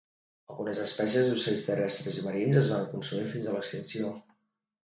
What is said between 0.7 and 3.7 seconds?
espècies d'ocells terrestres i marins es van consumir fins a